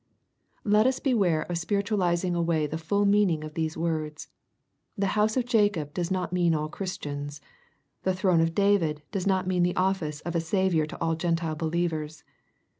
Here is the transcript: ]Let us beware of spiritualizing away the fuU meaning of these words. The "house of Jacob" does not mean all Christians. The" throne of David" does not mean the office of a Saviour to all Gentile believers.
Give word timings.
]Let 0.63 0.87
us 0.87 0.99
beware 0.99 1.43
of 1.43 1.59
spiritualizing 1.59 2.33
away 2.33 2.65
the 2.65 2.77
fuU 2.81 3.05
meaning 3.05 3.43
of 3.43 3.53
these 3.53 3.77
words. 3.77 4.29
The 4.97 5.05
"house 5.13 5.37
of 5.37 5.45
Jacob" 5.45 5.93
does 5.93 6.09
not 6.09 6.33
mean 6.33 6.55
all 6.55 6.69
Christians. 6.69 7.39
The" 8.01 8.15
throne 8.15 8.41
of 8.41 8.55
David" 8.55 9.03
does 9.11 9.27
not 9.27 9.45
mean 9.45 9.61
the 9.61 9.75
office 9.75 10.19
of 10.21 10.33
a 10.35 10.41
Saviour 10.41 10.87
to 10.87 10.99
all 10.99 11.13
Gentile 11.13 11.53
believers. 11.53 12.23